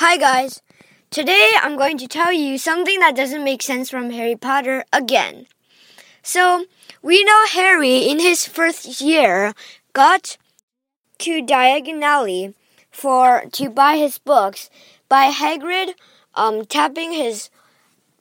[0.00, 0.62] Hi, guys.
[1.10, 5.48] Today I'm going to tell you something that doesn't make sense from Harry Potter again.
[6.22, 6.66] So,
[7.02, 9.54] we know Harry in his first year
[9.94, 10.36] got
[11.18, 12.54] to Diagon Alley
[12.92, 14.70] for to buy his books
[15.08, 15.94] by Hagrid
[16.36, 17.50] um, tapping his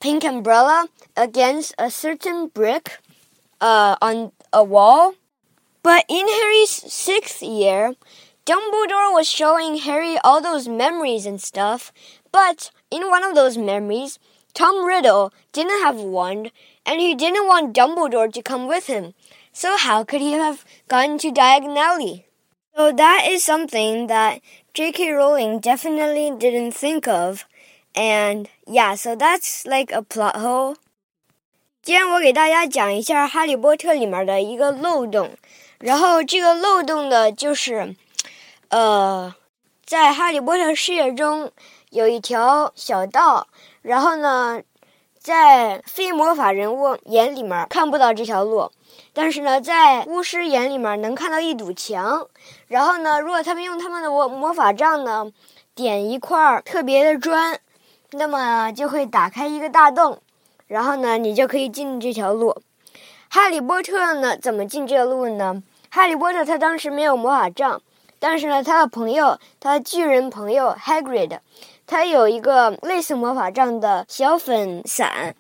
[0.02, 2.98] pink umbrella against a certain brick
[3.62, 5.14] uh, on a wall.
[5.84, 7.94] But in Harry's sixth year,
[8.47, 11.93] Dumbledore was showing Harry all those memories and stuff,
[12.33, 14.19] but in one of those memories,
[14.53, 16.51] Tom Riddle didn't have a wand,
[16.85, 19.15] and he didn't want Dumbledore to come with him.
[19.53, 22.27] So how could he have gotten to Diagon Alley?
[22.75, 24.41] So that is something that
[24.75, 25.13] J.K.
[25.13, 27.47] Rowling definitely didn't think of,
[27.95, 30.77] and yeah, so that's like a plot hole.
[31.83, 35.31] 今天我给大家讲一下《哈利波特》里面的一个漏洞，
[35.79, 37.95] 然后这个漏洞的就是。
[38.70, 39.34] 呃，
[39.86, 41.52] 在《哈利波特》世界中
[41.90, 43.48] 有一条小道，
[43.82, 44.62] 然后呢，
[45.18, 48.70] 在非魔法人物眼里面看不到这条路，
[49.14, 52.28] 但是呢，在巫师眼里面能看到一堵墙。
[52.68, 55.32] 然后呢，如果他们用他们的魔魔法杖呢，
[55.74, 57.58] 点一块特别的砖，
[58.12, 60.22] 那么就会打开一个大洞，
[60.68, 62.62] 然后呢，你就可以进这条路。
[63.30, 65.64] 哈利波特呢，怎么进这个路呢？
[65.90, 67.82] 哈利波特他当时没有魔法杖。
[68.20, 71.40] 但是呢，他的朋友，他巨人朋友 Hagrid，
[71.86, 75.36] 他有一个类似魔法杖的小粉伞，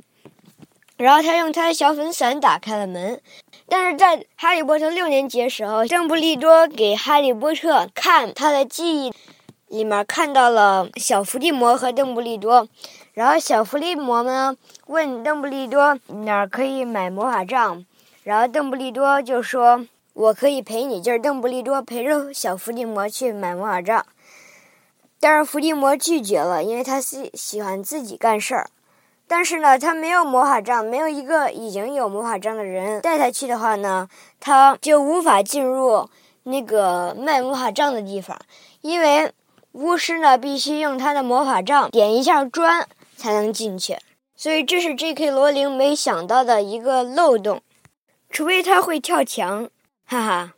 [0.95, 3.20] 然后他用他的小粉伞打开了门。
[3.67, 9.14] 但是在哈利波特六年级的时候，邓布利多给哈利波特看他的记忆，
[9.67, 12.67] 里面看到了小伏地魔和邓布利多。
[13.14, 14.55] 然后小伏地魔呢
[14.86, 17.83] 问邓布利多哪儿可以买魔法杖，
[18.23, 19.88] 然后邓布利多就说。
[20.17, 24.03] 我可以陪你，就是邓布利多陪着小伏地魔去买魔法杖，
[25.19, 28.67] 但是伏地魔拒绝了，因为他喜喜欢自己干事儿。
[29.27, 34.09] 但是呢，他没有魔法杖，没有一个已经有魔法杖的人带他去的话呢，
[34.39, 36.09] 他就无法进入
[36.43, 38.36] 那个卖魔法杖的地方，
[38.81, 39.31] 因为
[39.73, 43.95] 巫师呢必须用他的魔法杖点一下砖才能进去。
[44.36, 45.30] 所以这是 J.K.
[45.30, 47.61] 罗琳没想到的一个漏洞，
[48.31, 49.69] 除非他会跳墙。
[50.07, 50.56] 哈哈。